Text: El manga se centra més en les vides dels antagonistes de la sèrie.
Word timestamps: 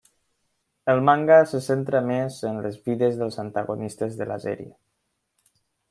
El 0.93 1.01
manga 1.09 1.37
se 1.51 1.61
centra 1.67 2.01
més 2.09 2.39
en 2.53 2.57
les 2.67 2.81
vides 2.89 3.21
dels 3.23 3.39
antagonistes 3.47 4.19
de 4.23 4.33
la 4.33 4.43
sèrie. 4.49 4.71